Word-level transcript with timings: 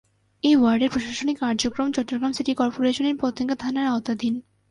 এ 0.43 0.51
ওয়ার্ডের 0.57 0.89
প্রশাসনিক 0.89 1.37
কার্যক্রম 1.39 1.87
চট্টগ্রাম 1.91 2.31
সিটি 2.33 2.53
কর্পোরেশনের 2.53 3.15
পতেঙ্গা 3.21 3.55
থানার 3.55 3.87
আওতাধীন। 3.87 4.33